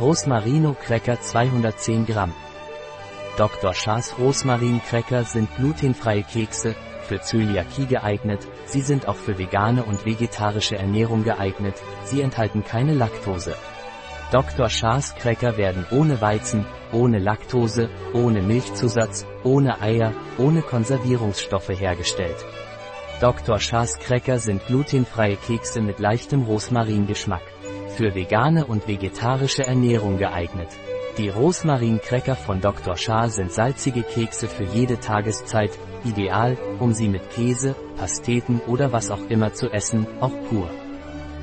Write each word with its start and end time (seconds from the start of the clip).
Rosmarino 0.00 0.72
Cracker 0.72 1.20
210 1.20 2.06
Gramm. 2.06 2.32
Dr. 3.36 3.74
Schaas 3.74 4.18
Rosmarin 4.18 4.80
Cracker 4.88 5.24
sind 5.24 5.54
glutenfreie 5.56 6.22
Kekse, 6.22 6.74
für 7.02 7.20
Zöliakie 7.20 7.84
geeignet, 7.84 8.48
sie 8.64 8.80
sind 8.80 9.08
auch 9.08 9.16
für 9.16 9.38
vegane 9.38 9.84
und 9.84 10.06
vegetarische 10.06 10.78
Ernährung 10.78 11.22
geeignet, 11.22 11.74
sie 12.04 12.22
enthalten 12.22 12.64
keine 12.64 12.94
Laktose. 12.94 13.54
Dr. 14.32 14.70
Schaas 14.70 15.14
Cracker 15.16 15.58
werden 15.58 15.84
ohne 15.90 16.22
Weizen, 16.22 16.64
ohne 16.92 17.18
Laktose, 17.18 17.90
ohne 18.14 18.40
Milchzusatz, 18.40 19.26
ohne 19.44 19.82
Eier, 19.82 20.14
ohne 20.38 20.62
Konservierungsstoffe 20.62 21.78
hergestellt. 21.78 22.42
Dr. 23.20 23.58
Schaas 23.58 23.98
Cracker 23.98 24.38
sind 24.38 24.66
glutenfreie 24.66 25.36
Kekse 25.36 25.82
mit 25.82 25.98
leichtem 25.98 26.44
Rosmaringeschmack. 26.44 27.42
Für 27.96 28.14
vegane 28.14 28.66
und 28.66 28.88
vegetarische 28.88 29.66
Ernährung 29.66 30.18
geeignet. 30.18 30.68
Die 31.18 31.28
Rosmarin-Cracker 31.28 32.36
von 32.36 32.60
Dr. 32.60 32.96
Schaar 32.96 33.28
sind 33.28 33.52
salzige 33.52 34.02
Kekse 34.02 34.48
für 34.48 34.64
jede 34.64 35.00
Tageszeit, 35.00 35.76
ideal, 36.04 36.56
um 36.78 36.92
sie 36.94 37.08
mit 37.08 37.30
Käse, 37.30 37.74
Pasteten 37.96 38.60
oder 38.66 38.92
was 38.92 39.10
auch 39.10 39.28
immer 39.28 39.52
zu 39.52 39.70
essen, 39.70 40.06
auch 40.20 40.32
pur. 40.48 40.70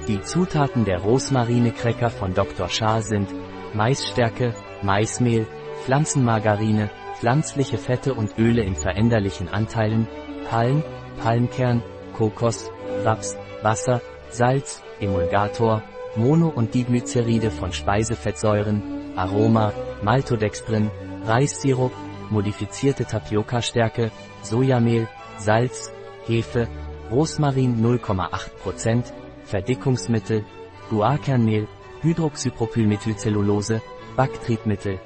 Die 0.08 0.22
Zutaten 0.22 0.86
der 0.86 1.00
Rosmarine-Cracker 1.00 2.10
von 2.10 2.34
Dr. 2.34 2.70
Schaar 2.70 3.02
sind 3.02 3.28
Maisstärke, 3.74 4.56
Maismehl, 4.82 5.46
Pflanzenmargarine, 5.84 6.90
pflanzliche 7.20 7.78
Fette 7.78 8.14
und 8.14 8.38
Öle 8.40 8.64
in 8.64 8.76
veränderlichen 8.76 9.50
Anteilen, 9.50 10.08
Palm, 10.50 10.84
Palmkern, 11.22 11.84
Kokos, 12.14 12.72
Raps, 13.04 13.38
Wasser, 13.62 14.02
Salz, 14.30 14.82
Emulgator, 15.00 15.84
Mono- 16.18 16.50
und 16.50 16.74
Diglyceride 16.74 17.52
von 17.52 17.72
Speisefettsäuren, 17.72 19.14
Aroma, 19.16 19.72
Maltodextrin, 20.02 20.90
Reissirup, 21.26 21.92
modifizierte 22.32 23.06
Tapioca-Stärke, 23.06 24.12
Sojamehl, 24.42 25.08
Salz, 25.38 25.94
Hefe, 26.26 26.68
Rosmarin 27.12 27.84
0,8%, 27.84 29.14
Verdickungsmittel, 29.46 30.44
Guarkernmehl, 30.90 31.68
Hydroxypropylmethylcellulose, 32.02 33.82
Backtriebmittel, 34.16 35.00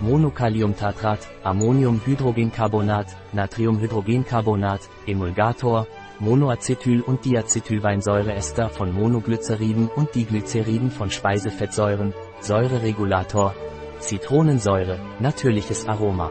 Monokaliumtatrat, 0.00 1.20
Ammoniumhydrogencarbonat, 1.44 3.16
Natriumhydrogencarbonat, 3.32 4.80
Emulgator, 5.06 5.86
Monoacetyl- 6.20 7.02
und 7.02 7.24
Diacetylweinsäureester 7.24 8.70
von 8.70 8.92
Monoglyceriden 8.92 9.88
und 9.88 10.14
Diglyceriden 10.14 10.90
von 10.90 11.10
Speisefettsäuren, 11.10 12.14
Säureregulator, 12.40 13.54
Zitronensäure, 13.98 14.98
natürliches 15.20 15.86
Aroma. 15.86 16.30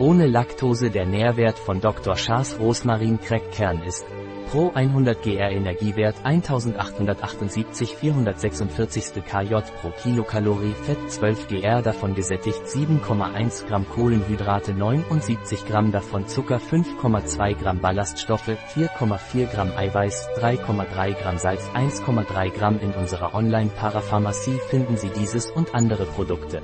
Ohne 0.00 0.28
Laktose 0.28 0.90
der 0.90 1.06
Nährwert 1.06 1.58
von 1.58 1.80
Dr. 1.80 2.16
Schaas 2.16 2.60
Rosmarin 2.60 3.20
Crack-Kern 3.20 3.82
ist 3.82 4.06
Pro 4.48 4.70
100 4.72 5.20
GR 5.24 5.50
Energiewert 5.50 6.14
1878 6.22 7.96
446 7.96 9.24
kJ 9.24 9.54
pro 9.80 9.90
Kilokalorie 10.00 10.74
Fett 10.86 11.10
12 11.10 11.48
GR 11.48 11.82
davon 11.82 12.14
gesättigt 12.14 12.62
7,1 12.64 13.66
Gramm 13.66 13.88
Kohlenhydrate 13.88 14.72
79 14.72 15.66
Gramm 15.66 15.90
davon 15.90 16.28
Zucker 16.28 16.60
5,2 16.60 17.60
Gramm 17.60 17.80
Ballaststoffe 17.80 18.56
4,4 18.76 19.46
Gramm 19.52 19.72
Eiweiß 19.76 20.28
3,3 20.38 21.20
Gramm 21.20 21.38
Salz 21.38 21.68
1,3 21.74 22.50
Gramm 22.50 22.78
in 22.78 22.92
unserer 22.92 23.34
Online-Parapharmacie 23.34 24.60
finden 24.70 24.96
Sie 24.96 25.10
dieses 25.10 25.50
und 25.50 25.74
andere 25.74 26.06
Produkte. 26.06 26.62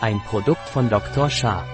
Ein 0.00 0.18
Produkt 0.30 0.66
von 0.66 0.88
Dr. 0.88 1.28
Shah. 1.28 1.73